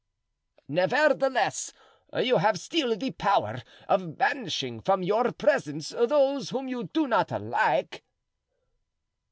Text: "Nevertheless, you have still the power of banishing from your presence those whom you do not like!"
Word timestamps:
"Nevertheless, 0.67 1.73
you 2.11 2.37
have 2.37 2.59
still 2.59 2.97
the 2.97 3.11
power 3.11 3.61
of 3.87 4.17
banishing 4.17 4.81
from 4.81 5.03
your 5.03 5.31
presence 5.31 5.89
those 5.89 6.49
whom 6.49 6.67
you 6.67 6.85
do 6.85 7.05
not 7.05 7.29
like!" 7.39 8.03